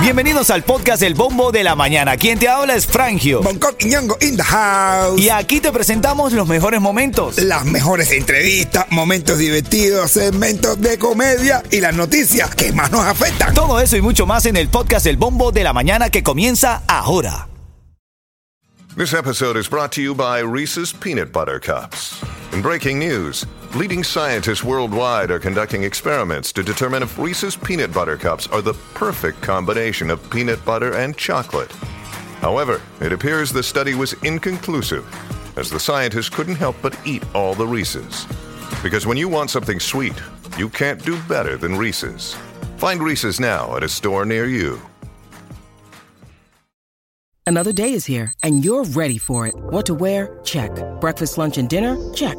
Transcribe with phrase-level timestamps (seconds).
[0.00, 2.16] Bienvenidos al podcast El Bombo de la Mañana.
[2.16, 3.42] Quien te habla es Frangio.
[3.42, 5.20] Bangkok y Ñongo in the house.
[5.20, 7.38] Y aquí te presentamos los mejores momentos.
[7.38, 13.52] Las mejores entrevistas, momentos divertidos, segmentos de comedia y las noticias que más nos afectan.
[13.52, 16.82] Todo eso y mucho más en el podcast El Bombo de la Mañana que comienza
[16.86, 17.48] ahora.
[18.96, 22.22] This episode is brought to you by Reese's Peanut Butter Cups.
[22.52, 23.44] In breaking news,
[23.76, 28.72] leading scientists worldwide are conducting experiments to determine if Reese's Peanut Butter Cups are the
[28.94, 31.70] perfect combination of peanut butter and chocolate.
[32.40, 35.04] However, it appears the study was inconclusive,
[35.58, 38.26] as the scientists couldn't help but eat all the Reese's.
[38.82, 40.18] Because when you want something sweet,
[40.56, 42.34] you can't do better than Reese's.
[42.78, 44.80] Find Reese's now at a store near you.
[47.46, 49.54] Another day is here, and you're ready for it.
[49.54, 50.40] What to wear?
[50.44, 50.70] Check.
[51.00, 51.96] Breakfast, lunch, and dinner?
[52.14, 52.38] Check.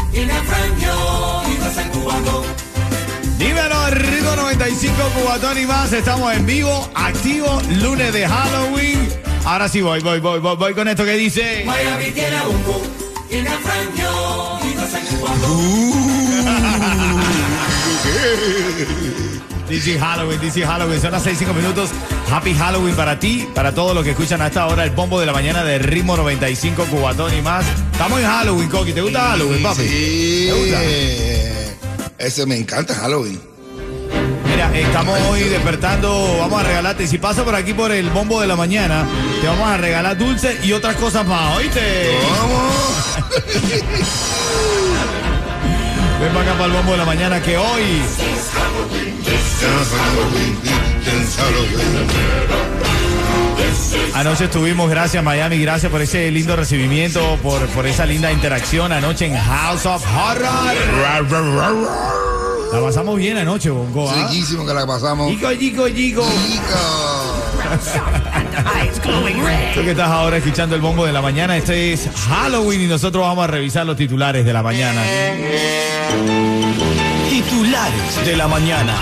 [3.37, 5.93] Dímelo, Ritmo 95, cubatón y más.
[5.93, 9.07] Estamos en vivo, activo, lunes de Halloween.
[9.45, 11.63] Ahora sí voy, voy, voy, voy, voy con esto que dice.
[19.71, 20.99] Dice Halloween, dice Halloween.
[20.99, 21.91] Son las 6, 5 minutos.
[22.29, 25.25] Happy Halloween para ti, para todos los que escuchan a esta hora el bombo de
[25.25, 27.65] la mañana de Ritmo 95, Cubatón y más.
[27.93, 28.91] Estamos en Halloween, Coqui.
[28.91, 29.81] ¿Te gusta Halloween, papi?
[29.87, 30.49] Sí.
[30.49, 30.81] ¿Te gusta?
[32.17, 33.39] Ese me encanta Halloween.
[34.49, 36.37] Mira, estamos hoy despertando.
[36.39, 37.07] Vamos a regalarte.
[37.07, 39.07] Si pasa por aquí por el bombo de la mañana,
[39.39, 41.55] te vamos a regalar dulce y otras cosas más.
[41.55, 42.11] ¿Oíste?
[42.29, 42.75] Vamos.
[46.21, 48.01] Ven para acá para el bombo de la mañana que hoy.
[54.13, 59.25] Anoche estuvimos, gracias Miami, gracias por ese lindo recibimiento, por, por esa linda interacción anoche
[59.25, 60.75] en House of Horror.
[62.71, 64.09] La pasamos bien anoche, Bongo.
[64.09, 64.27] ¿ah?
[64.29, 65.31] Riquísimo que la pasamos.
[65.31, 66.23] Chico, chico, chico.
[69.73, 73.23] Tú que estás ahora escuchando el bombo de la mañana, este es Halloween y nosotros
[73.25, 75.01] vamos a revisar los titulares de la mañana.
[77.29, 78.93] Titulares de la mañana.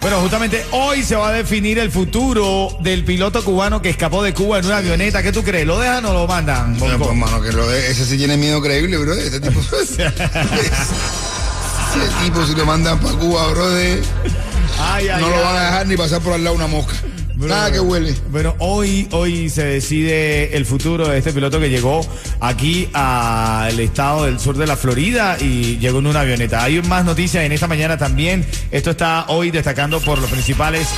[0.00, 4.32] Bueno, justamente hoy se va a definir el futuro del piloto cubano que escapó de
[4.32, 5.22] Cuba en una avioneta.
[5.22, 5.66] ¿Qué tú crees?
[5.66, 6.78] ¿Lo dejan o lo mandan?
[6.78, 9.12] Bueno, pues, mano, que lo de, ese sí tiene miedo creíble, bro.
[9.14, 9.60] Ese tipo.
[9.72, 10.10] ese
[12.24, 14.00] tipo, si lo mandan para Cuba, bro, de-
[14.80, 15.42] Ay, ay, no lo ay.
[15.42, 16.94] van a dejar ni pasar por al lado una mosca.
[17.46, 18.14] Nada que huele.
[18.32, 22.00] Bueno, hoy, hoy se decide el futuro de este piloto que llegó
[22.40, 26.64] aquí al estado del sur de la Florida y llegó en una avioneta.
[26.64, 28.44] Hay más noticias en esta mañana también.
[28.72, 30.88] Esto está hoy destacando por los principales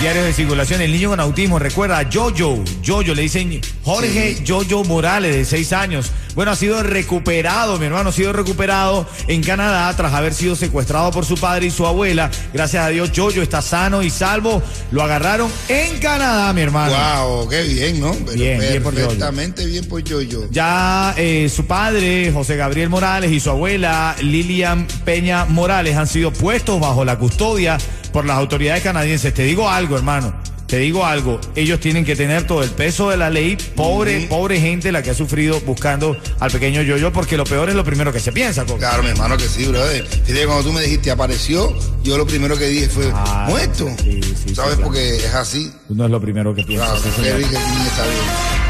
[0.00, 0.80] diarios de circulación.
[0.80, 6.12] El niño con autismo, recuerda, Jojo, Jojo, le dicen Jorge Jojo Morales, de seis años.
[6.34, 11.10] Bueno, ha sido recuperado, mi hermano, ha sido recuperado en Canadá tras haber sido secuestrado
[11.10, 12.30] por su padre y su abuela.
[12.52, 14.62] Gracias a Dios, Jojo está sano y salvo.
[14.90, 16.94] Lo agarraron en Canadá, mi hermano.
[17.26, 18.12] Wow, qué bien, ¿no?
[18.12, 19.06] Pero Bien, bien por Yoyo.
[19.06, 20.44] perfectamente bien por yo-yo.
[20.50, 26.32] Ya eh, su padre, José Gabriel Morales, y su abuela, Lilian Peña Morales, han sido
[26.32, 27.78] puestos bajo la custodia
[28.12, 29.34] por las autoridades canadienses.
[29.34, 30.34] Te digo algo, hermano.
[30.70, 34.60] Te digo algo, ellos tienen que tener todo el peso de la ley, pobre, pobre
[34.60, 38.12] gente la que ha sufrido buscando al pequeño Yoyo, porque lo peor es lo primero
[38.12, 38.64] que se piensa.
[38.64, 38.78] Coco.
[38.78, 40.06] Claro, mi hermano, que sí, brother.
[40.06, 43.88] Fíjate, cuando tú me dijiste apareció, yo lo primero que dije fue Ah, muerto.
[44.00, 44.74] sí, sí, sí, ¿Sabes?
[44.76, 44.82] claro.
[44.84, 45.72] Porque es así.
[45.88, 47.00] No es lo primero que piensas.
[47.02, 47.38] Claro.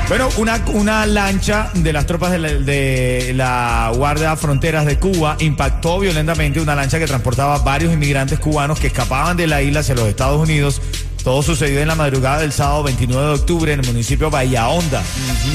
[0.09, 5.37] Bueno, una, una lancha de las tropas de la, de la Guardia Fronteras de Cuba
[5.39, 9.95] impactó violentamente una lancha que transportaba varios inmigrantes cubanos que escapaban de la isla hacia
[9.95, 10.81] los Estados Unidos.
[11.23, 14.69] Todo sucedió en la madrugada del sábado 29 de octubre en el municipio de Bahía
[14.69, 15.03] Honda,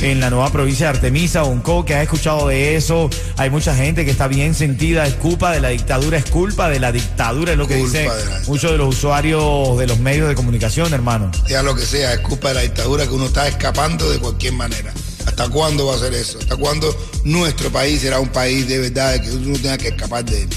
[0.01, 3.09] en la nueva provincia de Artemisa, Bonco, que has escuchado de eso.
[3.37, 6.79] Hay mucha gente que está bien sentida, es culpa de la dictadura, es culpa de
[6.79, 8.09] la dictadura, es lo que dicen
[8.47, 11.31] muchos de los usuarios de los medios de comunicación, hermano.
[11.47, 14.53] Sea lo que sea, es culpa de la dictadura que uno está escapando de cualquier
[14.53, 14.93] manera.
[15.25, 16.37] ¿Hasta cuándo va a ser eso?
[16.39, 20.43] ¿Hasta cuándo nuestro país será un país de verdad que uno tenga que escapar de
[20.43, 20.49] él?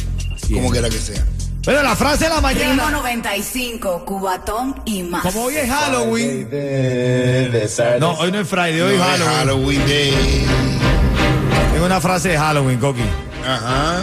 [0.53, 0.73] Como es.
[0.73, 1.27] quiera que sea.
[1.69, 2.91] Pero la frase de la mañana.
[2.91, 5.21] 95, Cubatón y más.
[5.21, 6.49] Como hoy es Halloween.
[8.01, 9.37] No, hoy no es Friday, hoy es No, es Halloween.
[9.37, 10.47] Halloween Day.
[11.75, 13.03] Tengo una frase de Halloween, Coqui.
[13.47, 14.01] Ajá.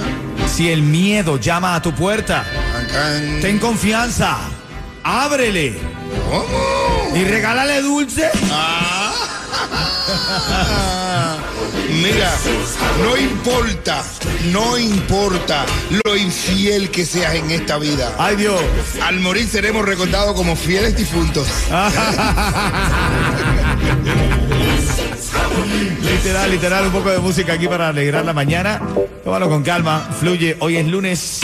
[0.47, 2.45] Si el miedo llama a tu puerta,
[3.41, 4.37] ten confianza.
[5.03, 5.79] Ábrele.
[6.29, 7.17] ¿Cómo?
[7.17, 8.29] Y regálale dulce.
[8.51, 8.94] Ah.
[11.89, 12.31] Mira,
[13.01, 14.03] no importa,
[14.51, 15.65] no importa
[16.03, 18.13] lo infiel que seas en esta vida.
[18.17, 18.61] Ay, Dios.
[19.03, 21.47] Al morir seremos recordados como fieles difuntos.
[26.01, 28.81] literal, literal, un poco de música aquí para alegrar la mañana.
[29.23, 30.57] Tómalo con calma, fluye.
[30.59, 31.41] Hoy es lunes.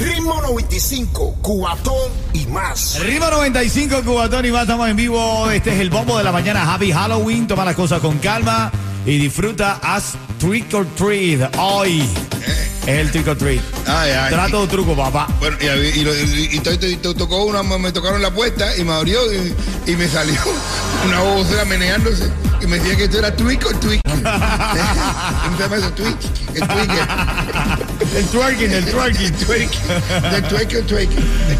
[0.00, 2.98] Ritmo 95, Cubatón y más.
[3.00, 5.50] Ritmo 95, Cubatón y más, estamos en vivo.
[5.50, 6.72] Este es el bombo de la mañana.
[6.72, 7.46] Happy Halloween.
[7.46, 8.72] Toma las cosas con calma
[9.04, 9.78] y disfruta.
[9.82, 12.02] Haz trick or treat hoy.
[12.86, 13.60] Es el trick or treat.
[13.86, 14.30] Ay, ay.
[14.30, 15.28] Trato o truco, papá.
[15.38, 18.84] Bueno, y, y, y, y to- to- to- tocó una, me tocaron la puerta y
[18.84, 19.54] me abrió y,
[19.86, 20.40] y me salió
[21.06, 22.30] una vocera meneándose
[22.60, 24.00] y me decía que esto era tweak o tweak.
[24.04, 25.90] ¿Cómo se llama eso?
[25.92, 26.16] Tweak.
[26.54, 26.90] El tweak.
[28.16, 29.34] El twerking, el twerking.
[30.34, 31.08] El o tweak.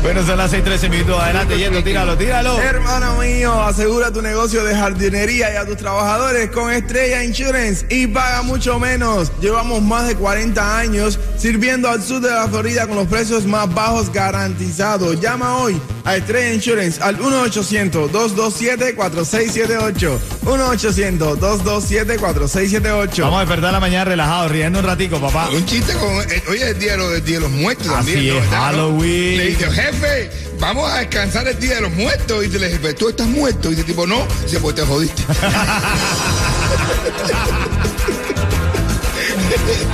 [0.02, 1.22] Bueno, son las 6:13 minutos.
[1.22, 2.58] Adelante, yendo, tíralo, tíralo.
[2.60, 8.06] Hermano mío, asegura tu negocio de jardinería y a tus trabajadores con Estrella Insurance y
[8.08, 9.30] paga mucho menos.
[9.40, 13.72] Llevamos más de 40 años sirviendo al sur de la Florida con los precios más
[13.72, 15.20] bajos garantizados.
[15.20, 20.18] Llama hoy a Estrella Insurance al 1-800-227-4678.
[20.44, 23.22] 1-800-227-4678.
[23.22, 25.48] Vamos a despertar la mañana relajado, riendo un ratico, papá.
[25.50, 26.10] Un chiste con.
[26.30, 28.36] eh, Hoy es el día de los, el día de los muertos Así también.
[28.36, 28.46] es.
[28.48, 29.36] Halloween.
[29.38, 32.44] Le dice, jefe, vamos a descansar el día de los muertos.
[32.44, 33.68] Y dice, el jefe, tú estás muerto.
[33.68, 34.26] Y dice, tipo, no.
[34.44, 35.22] Dice, pues te jodiste.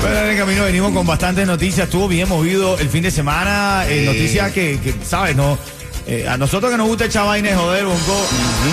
[0.00, 1.86] Bueno, en el camino venimos con bastantes noticias.
[1.86, 3.84] Estuvo bien movido el fin de semana.
[3.88, 5.36] eh, noticias que, que, ¿sabes?
[5.36, 5.58] No.
[6.08, 8.26] Eh, a nosotros que nos gusta echar vaina de joder, Bonco,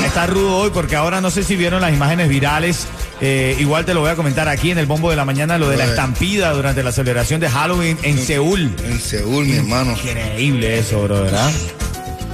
[0.06, 2.86] está rudo hoy porque ahora no sé si vieron las imágenes virales.
[3.22, 5.68] eh, igual te lo voy a comentar aquí en el bombo de la mañana, lo
[5.68, 8.72] de la estampida durante la celebración de Halloween en Seúl.
[8.86, 9.94] En Seúl, mi hermano.
[9.94, 11.51] Increíble eso, bro, ¿verdad?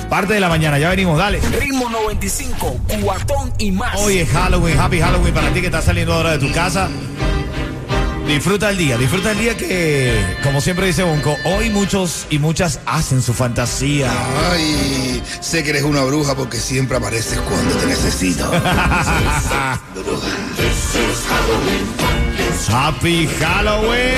[0.09, 1.39] Parte de la mañana, ya venimos, dale.
[1.61, 3.95] Ritmo 95, Cubatón y más.
[4.01, 6.89] Hoy es Halloween, happy Halloween para ti que estás saliendo ahora de tu casa.
[8.29, 12.79] Disfruta el día, disfruta el día que, como siempre dice Bonco, hoy muchos y muchas
[12.85, 14.11] hacen su fantasía.
[14.51, 18.51] Ay, sé que eres una bruja porque siempre apareces cuando te necesito.
[22.71, 24.13] Happy Halloween.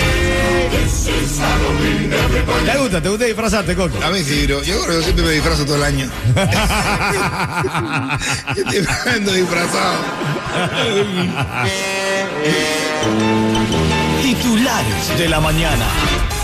[2.65, 3.01] ¿Te gusta?
[3.01, 4.03] ¿Te gusta disfrazarte, Coco?
[4.03, 4.61] A mí sí, bro.
[4.61, 6.09] Yo, yo siempre me disfrazo todo el año.
[8.57, 8.81] yo
[9.11, 9.95] estoy disfrazado.
[14.21, 15.85] Titulares de la mañana.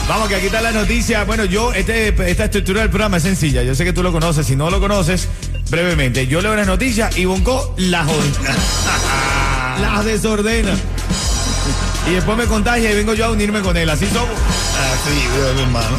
[0.08, 1.24] Vamos, que aquí está la noticia.
[1.24, 3.64] Bueno, yo, este, esta estructura del programa es sencilla.
[3.64, 4.48] Yo sé que tú lo conoces.
[4.48, 5.28] Si no lo conoces,
[5.70, 6.28] brevemente.
[6.28, 8.08] Yo leo las noticias y Bonco las
[9.82, 10.74] las desordena.
[12.10, 13.90] Y después me contagia y vengo yo a unirme con él.
[13.90, 14.30] Así somos.
[14.30, 15.98] Ah, sí, bro, mi hermano.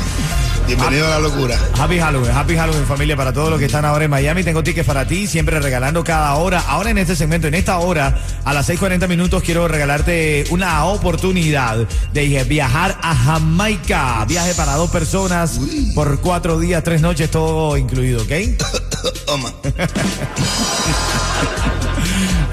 [0.68, 1.58] Bienvenido a la locura.
[1.78, 4.44] Happy Halloween, Happy Halloween familia para todos los que están ahora en Miami.
[4.44, 6.60] Tengo tickets para ti, siempre regalando cada hora.
[6.60, 11.88] Ahora en este segmento, en esta hora, a las 6.40 minutos, quiero regalarte una oportunidad
[12.12, 14.22] de viajar a Jamaica.
[14.28, 15.58] Viaje para dos personas
[15.94, 18.32] por cuatro días, tres noches, todo incluido, ¿ok?
[19.26, 19.50] Toma.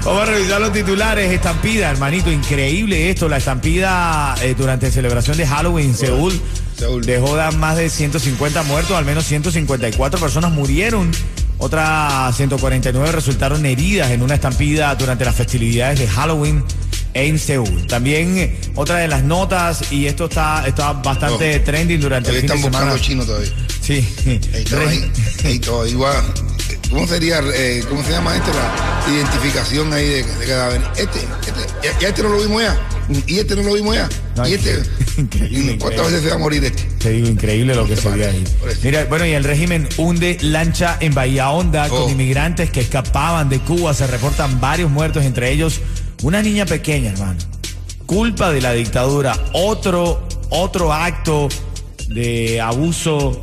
[0.06, 1.32] Vamos a revisar los titulares.
[1.32, 3.28] Estampida, hermanito, increíble esto.
[3.28, 6.65] La estampida eh, durante celebración de Halloween en Seúl, Seúl.
[7.02, 11.10] Dejó dar más de 150 muertos, al menos 154 personas murieron.
[11.58, 16.62] Otras 149 resultaron heridas en una estampida durante las festividades de Halloween
[17.14, 17.86] en Seúl.
[17.86, 21.64] También eh, otra de las notas, y esto está, está bastante Oh.
[21.64, 22.92] trending durante Todavía el fin de están semana.
[22.92, 23.52] buscando chino todavía.
[23.80, 24.06] Sí.
[24.54, 24.62] Ahí
[25.54, 26.22] está, ahí, igual.
[26.90, 30.82] ¿Cómo sería, eh, cómo se llama este, la identificación ahí de, de cadáver?
[30.96, 32.76] Este, este, y, y a este no lo vimos ya.
[33.26, 34.08] Y este no lo vimos ya.
[34.36, 34.82] No, y este,
[35.18, 36.02] increíble, ¿cuántas increíble.
[36.04, 36.82] veces se va a morir este?
[36.98, 38.44] Te digo, increíble lo que se ve ahí.
[38.82, 42.02] Mira, bueno, y el régimen hunde lancha en Bahía Honda Oh.
[42.04, 43.94] con inmigrantes que escapaban de Cuba.
[43.94, 45.80] Se reportan varios muertos, entre ellos
[46.22, 47.38] una niña pequeña, hermano.
[48.06, 49.36] Culpa de la dictadura.
[49.52, 51.48] Otro, otro acto
[52.08, 53.40] de abuso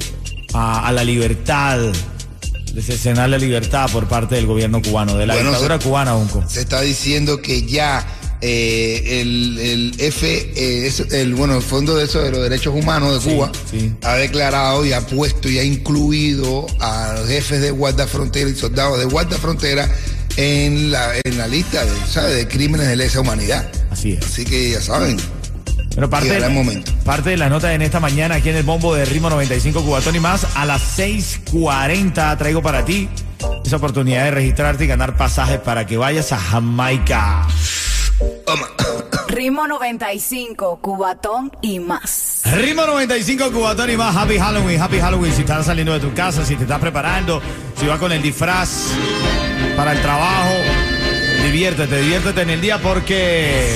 [0.54, 1.80] a, a la libertad,
[2.74, 6.16] de cercenar la libertad por parte del gobierno cubano, de la Bueno, dictadura se- cubana,
[6.16, 6.44] Unco.
[6.48, 8.06] Se está diciendo que ya
[8.46, 12.76] eh, el, el F, eh, es- el, bueno, el Fondo de, eso, de los Derechos
[12.76, 13.94] Humanos de Sí, Cuba sí.
[14.04, 18.56] ha declarado y ha puesto y ha incluido a los jefes de guarda frontera y
[18.56, 19.90] soldados de guarda frontera
[20.36, 22.34] en la, en la lista de, ¿sabe?
[22.36, 23.66] de crímenes de lesa humanidad.
[23.92, 24.26] Así es.
[24.26, 25.16] Así que ya saben.
[25.96, 26.92] Pero parte, el momento.
[27.06, 30.16] parte de la nota en esta mañana aquí en el bombo de Ritmo 95 Cubatón
[30.16, 33.08] y más a las 6.40 traigo para ti
[33.64, 37.48] esa oportunidad de registrarte y ganar pasajes para que vayas a Jamaica.
[39.28, 42.42] Ritmo 95, Cubatón y más.
[42.54, 44.16] Ritmo 95 Cubatón y más.
[44.16, 45.34] Happy Halloween, Happy Halloween.
[45.34, 47.42] Si estás saliendo de tu casa, si te estás preparando,
[47.80, 48.92] Si vas con el disfraz
[49.76, 50.54] para el trabajo,
[51.44, 53.76] diviértete, diviértete en el día porque...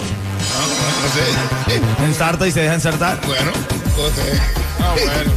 [0.51, 0.61] No,
[1.03, 2.05] no sé.
[2.05, 3.21] Ensarta y se deja ensartar.
[3.27, 3.51] Bueno,
[3.97, 4.41] no sé.
[4.81, 5.31] Ah, bueno.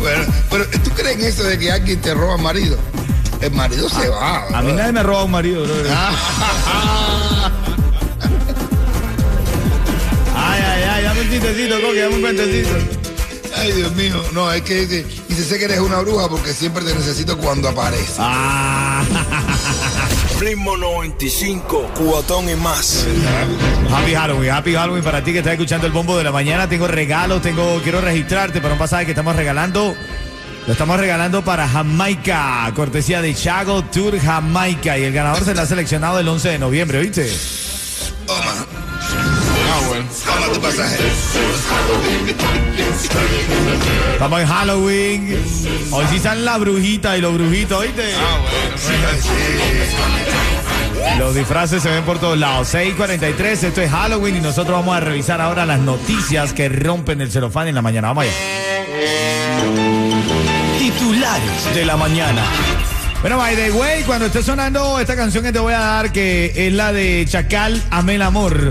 [0.00, 2.76] bueno, pero ¿tú crees en eso de que alguien te roba marido?
[3.40, 4.46] El marido se va.
[4.48, 5.74] A mí nadie me roba un marido, bro.
[10.36, 12.99] Ay, ay, ay, dame un chistecito, Coque, dame un cuentecito.
[13.60, 14.22] Ay, Dios mío.
[14.32, 17.68] No, es que dice, dice, sé que eres una bruja porque siempre te necesito cuando
[17.68, 18.16] apareces.
[18.18, 19.02] Ah,
[20.40, 23.06] Ritmo 95, cuatón y más.
[23.92, 26.66] happy Halloween, happy Halloween para ti que estás escuchando el bombo de la mañana.
[26.68, 29.94] Tengo regalos, tengo, quiero registrarte para un pasaje que estamos regalando.
[30.66, 34.98] Lo estamos regalando para Jamaica, cortesía de Chago Tour Jamaica.
[34.98, 37.30] Y el ganador será seleccionado el 11 de noviembre, ¿viste?
[40.60, 40.98] Pasaje.
[44.12, 45.38] Estamos en Halloween.
[45.90, 48.12] Hoy sí están la brujita y los brujitos, ¿oíste?
[51.18, 52.68] Los disfraces se ven por todos lados.
[52.74, 57.30] 6:43, esto es Halloween y nosotros vamos a revisar ahora las noticias que rompen el
[57.30, 58.08] celofán en la mañana.
[58.08, 58.32] Vamos allá.
[60.78, 62.42] Titulares de la mañana.
[63.20, 66.52] Bueno, by the way, cuando esté sonando esta canción que te voy a dar, que
[66.54, 68.70] es la de Chacal, Amé el Amor,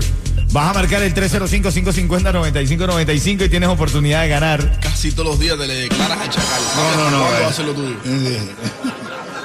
[0.52, 4.78] vas a marcar el 305-550-9595 y tienes oportunidad de ganar.
[4.80, 6.62] Casi todos los días te le declaras a Chacal.
[6.76, 7.42] No, no, no, ¿Cuándo eh.
[7.42, 7.94] va a ser lo tuyo?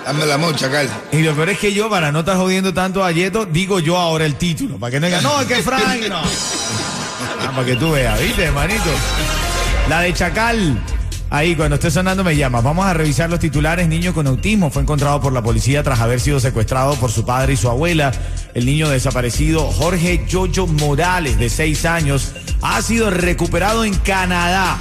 [0.06, 0.88] Dame el amor, chacal.
[1.12, 3.98] Y lo peor es que yo, para no estar jodiendo tanto a Yeto, digo yo
[3.98, 4.78] ahora el título.
[4.78, 6.22] Para que no digan, no, es que Frank, no.
[7.42, 8.84] Ah, para que tú veas, ¿viste, hermanito?
[9.90, 10.80] La de Chacal.
[11.36, 12.64] Ahí, cuando esté sonando, me llamas.
[12.64, 13.90] Vamos a revisar los titulares.
[13.90, 17.52] Niño con autismo fue encontrado por la policía tras haber sido secuestrado por su padre
[17.54, 18.14] y su abuela.
[18.54, 24.78] El niño desaparecido, Jorge Yoyo Morales, de 6 años, ha sido recuperado en Canadá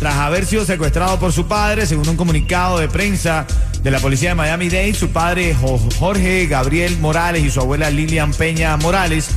[0.00, 3.46] tras haber sido secuestrado por su padre, según un comunicado de prensa
[3.82, 8.32] de la policía de Miami-Dade, su padre Jo- Jorge Gabriel Morales y su abuela Lilian
[8.32, 9.28] Peña Morales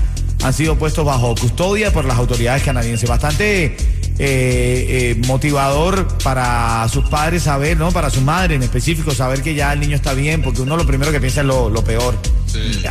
[0.44, 3.10] han sido puestos bajo custodia por las autoridades canadienses.
[3.10, 3.76] Bastante
[4.20, 7.92] eh, eh, motivador para sus padres saber, ¿no?
[7.92, 10.86] Para su madre en específico, saber que ya el niño está bien, porque uno lo
[10.88, 12.18] primero que piensa es lo, lo peor.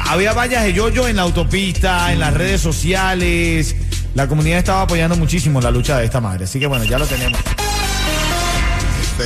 [0.09, 3.75] Había vallas de yoyo en la autopista, en las redes sociales.
[4.15, 6.45] La comunidad estaba apoyando muchísimo la lucha de esta madre.
[6.45, 7.41] Así que bueno, ya lo tenemos.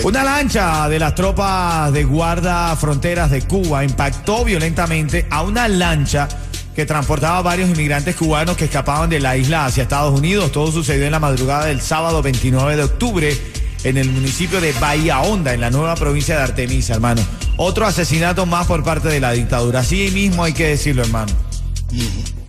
[0.04, 6.28] Una lancha de las tropas de guarda fronteras de Cuba impactó violentamente a una lancha
[6.74, 10.52] que transportaba varios inmigrantes cubanos que escapaban de la isla hacia Estados Unidos.
[10.52, 13.36] Todo sucedió en la madrugada del sábado 29 de octubre
[13.84, 17.22] en el municipio de Bahía Honda, en la nueva provincia de Artemisa, hermano.
[17.56, 19.80] Otro asesinato más por parte de la dictadura.
[19.80, 21.32] Así mismo hay que decirlo, hermano.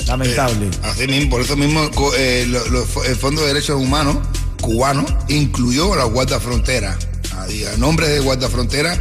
[0.07, 0.65] Lamentable.
[0.67, 4.17] Eh, así mismo, por eso mismo eh, lo- lo- el Fondo de Derechos Humanos
[4.61, 6.97] cubano incluyó a la Guardia Frontera,
[7.35, 8.97] a, a nombre de Guardia Frontera,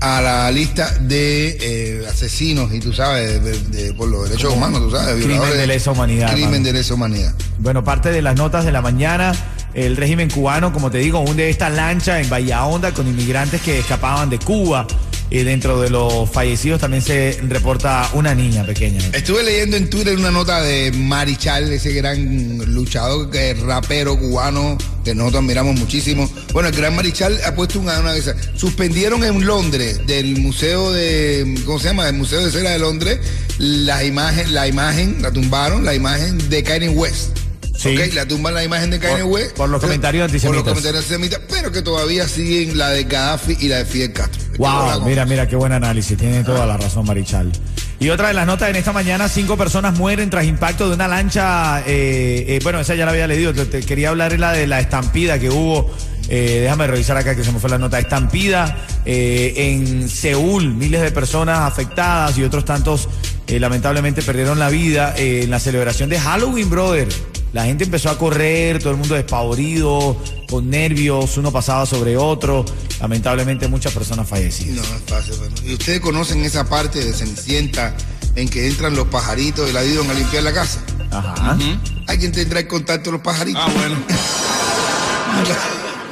[0.00, 4.80] a la lista de eh, asesinos, y tú sabes, de- de- por los derechos humanos,
[4.80, 7.34] tú sabes, Crimen de lesa humanidad, Crimen de lesa humanidad.
[7.58, 9.32] Bueno, parte de las notas de la mañana,
[9.74, 13.78] el régimen cubano, como te digo, hunde esta lancha en Bahía Honda con inmigrantes que
[13.78, 14.86] escapaban de Cuba.
[15.32, 19.00] Y dentro de los fallecidos también se reporta una niña pequeña.
[19.12, 24.76] Estuve leyendo en Twitter una nota de Marichal, ese gran luchador, que es rapero cubano,
[25.04, 26.28] que nosotros admiramos muchísimo.
[26.52, 28.34] Bueno, el gran Marichal ha puesto una, una de esas.
[28.56, 32.08] Suspendieron en Londres, del museo de, ¿cómo se llama?
[32.08, 33.20] El Museo de Cera de Londres,
[33.58, 37.38] la imagen, la imagen, la tumbaron, la imagen de Kanye West.
[37.78, 37.94] Sí.
[38.14, 39.52] La tumban la imagen de Kanye Por- West.
[39.56, 40.56] por los comentarios Por antisemitas.
[40.56, 44.39] los comentarios antisemitas, pero que todavía siguen la de Gaddafi y la de Fidel Castro.
[44.60, 46.18] Wow, mira, mira, qué buen análisis.
[46.18, 47.50] Tiene toda la razón, Marichal.
[47.98, 51.08] Y otra de las notas en esta mañana, cinco personas mueren tras impacto de una
[51.08, 51.80] lancha.
[51.86, 53.54] eh, eh, bueno, esa ya la había leído.
[53.54, 55.90] Te, te quería hablar de la de la estampida que hubo.
[56.28, 57.98] eh, déjame revisar acá que se me fue la nota.
[57.98, 58.76] Estampida
[59.06, 63.08] en Seúl, miles de personas afectadas y otros tantos
[63.48, 67.08] lamentablemente perdieron la vida en la celebración de Halloween, brother.
[67.52, 70.16] La gente empezó a correr, todo el mundo despavorido,
[70.48, 72.64] con nervios, uno pasaba sobre otro.
[73.00, 74.86] Lamentablemente muchas personas fallecidas.
[74.88, 75.34] No, es fácil.
[75.38, 75.54] bueno.
[75.64, 77.94] Y ustedes conocen esa parte de Cenicienta
[78.36, 80.80] en que entran los pajaritos y la ayudan a limpiar la casa.
[81.10, 81.58] Ajá.
[82.06, 83.60] Hay quien tendrá en contacto los pajaritos.
[83.64, 83.96] Ah, bueno.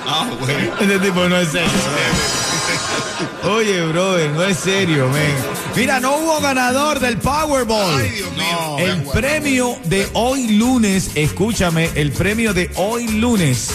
[0.07, 0.73] ah, bueno.
[0.80, 1.71] Este tipo no es serio.
[3.45, 5.35] Oye, brother, no es serio, men.
[5.78, 8.00] Mira, no hubo ganador del Powerball.
[8.00, 8.78] Ay, Dios mío.
[8.78, 13.70] El premio de hoy lunes, escúchame, el premio de hoy lunes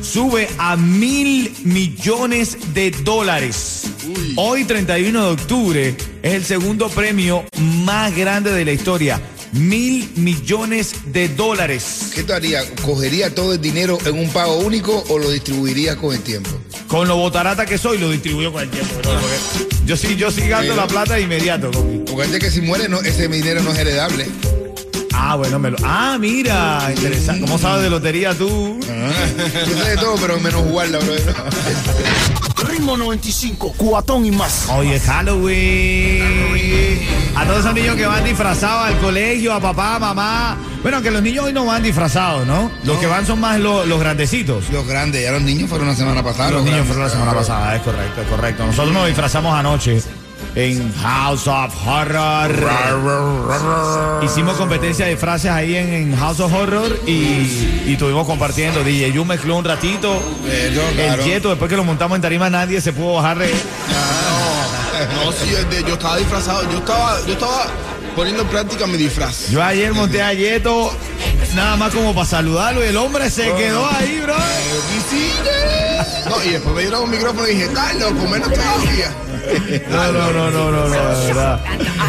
[0.00, 3.82] sube a mil millones de dólares.
[4.36, 9.20] Hoy, 31 de octubre, es el segundo premio más grande de la historia.
[9.50, 12.12] Mil millones de dólares.
[12.14, 12.64] ¿Qué tú harías?
[12.84, 16.50] ¿Cogería todo el dinero en un pago único o lo distribuirías con el tiempo?
[16.94, 18.94] Con lo botarata que soy, lo distribuyo con el tiempo.
[19.84, 21.72] Yo sí, yo sí gasto la plata de inmediato.
[21.72, 22.02] papi.
[22.06, 24.28] Porque antes que si muere, no, ese dinero no es heredable.
[25.12, 25.76] Ah, bueno, me lo.
[25.82, 27.40] Ah, mira, interesante.
[27.40, 28.78] ¿Cómo sabes de lotería tú?
[29.66, 32.68] Yo sé de todo, pero menos jugarla, bro.
[32.68, 34.68] Ritmo 95, cuatón y más.
[34.68, 36.22] Hoy es Halloween.
[37.36, 40.56] A todos esos niños que van disfrazados al colegio, a papá, a mamá.
[40.82, 42.70] Bueno, que los niños hoy no van disfrazados, ¿no?
[42.84, 44.70] Los que van son más los, los grandecitos.
[44.70, 46.50] Los grandes, ya los niños fueron la semana pasada.
[46.50, 46.86] Los niños grandes.
[46.94, 48.66] fueron la semana pasada, es correcto, es correcto.
[48.66, 50.00] Nosotros nos disfrazamos anoche
[50.54, 52.52] en House of Horror.
[54.22, 57.10] Hicimos competencia de frases ahí en, en House of Horror y,
[57.86, 58.84] y estuvimos compartiendo.
[58.84, 60.22] DJ Yu mezcló un ratito.
[60.46, 61.22] Eh, yo, claro.
[61.22, 63.52] El Yeto, después que lo montamos en tarima, nadie se pudo bajar de.
[65.14, 65.50] No, sí,
[65.86, 66.62] yo estaba disfrazado.
[66.70, 67.66] Yo estaba, yo estaba
[68.14, 69.50] poniendo en práctica mi disfraz.
[69.50, 70.90] Yo ayer monté a Yeto
[71.54, 74.34] nada más como para saludarlo y el hombre se quedó ahí, bro.
[76.28, 79.12] No, y después me dieron un micrófono y dije, Carlos, con menos tecnología.
[79.90, 81.60] No, no, no, no, no, no, de verdad.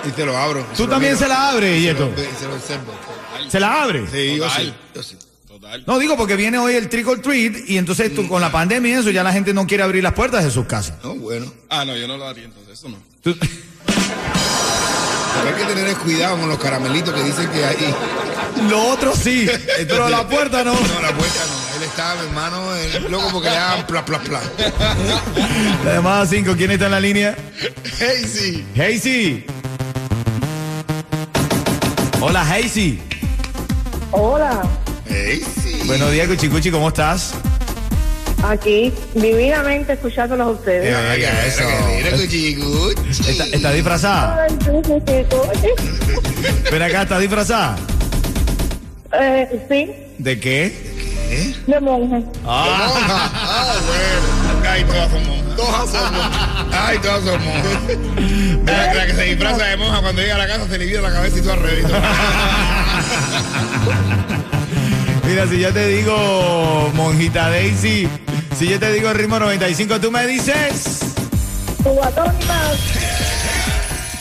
[0.06, 0.66] Y te lo abro.
[0.76, 2.22] ¿Tú también se la abres, Se lo, Yeto?
[2.38, 2.92] se lo observo.
[3.48, 4.10] ¿Se la abres?
[4.12, 4.74] Sí, yo sí.
[4.94, 5.16] Yo sí.
[5.48, 5.84] Total.
[5.86, 8.96] No, digo porque viene hoy el trick or treat y entonces tú, con la pandemia
[8.96, 10.96] y eso ya la gente no quiere abrir las puertas de sus casas.
[11.02, 11.52] No, bueno.
[11.70, 12.96] Ah, no, yo no lo haría entonces, eso no.
[13.22, 13.50] Tú- Pero
[15.56, 17.76] hay que tener cuidado con los caramelitos que dicen que hay.
[18.68, 19.48] Lo otro sí,
[19.88, 20.72] pero la puerta no.
[20.94, 21.64] No, la puerta no.
[21.76, 24.40] Él está, mi hermano, el loco porque le hagan pla, pla, pla.
[25.84, 27.36] La llamada 5, ¿quién está en la línea?
[27.98, 28.64] Hey, sí.
[28.80, 29.44] Hazy.
[32.26, 32.98] Hola, Hazy.
[34.10, 34.62] Hola.
[35.84, 37.34] Buenos días, Cuchicuchi, ¿cómo estás?
[38.42, 40.96] aquí divinamente escuchándolos a ustedes.
[40.96, 41.64] Oiga, eso.
[41.66, 43.30] que mira, cuchiguchi.
[43.30, 44.44] ¿Está, está disfrazada?
[44.44, 44.56] Ay.
[46.72, 47.76] Ven acá, ¿está disfrazada?
[49.20, 50.94] Eh, sí, ¿De qué?
[51.66, 52.24] de monje.
[52.46, 52.90] Ah,
[53.34, 54.70] ah, bueno.
[54.70, 55.44] Ay, todas son monjas.
[55.56, 56.48] Todas son monjas.
[56.72, 57.82] Ay, todas son monjas.
[58.66, 61.00] La, la que se disfraza de monja cuando llega a la casa se le vira
[61.00, 61.84] la cabeza y tú al revés.
[65.26, 68.08] Mira, si yo te digo, monjita Daisy,
[68.58, 71.00] si yo te digo ritmo 95, tú me dices.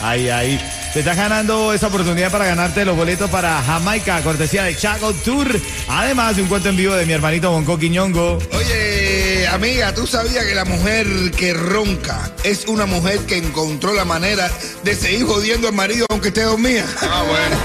[0.02, 0.60] Ay, ay.
[0.94, 5.60] Te estás ganando esa oportunidad para ganarte los boletos para Jamaica, cortesía de Chaco Tour.
[5.88, 8.38] Además de un cuento en vivo de mi hermanito Bonco Quiñongo.
[8.52, 11.04] Oye, amiga, ¿tú sabías que la mujer
[11.36, 14.48] que ronca es una mujer que encontró la manera
[14.84, 16.84] de seguir jodiendo al marido aunque esté dormida?
[17.02, 17.56] Ah, bueno.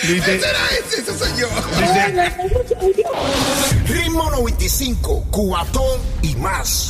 [0.00, 1.46] Dice, Ese era ese, ese soy yo.
[1.78, 2.32] dice,
[3.92, 6.88] Ritmo 95, cuatón y más.